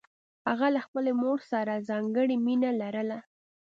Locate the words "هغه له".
0.49-0.81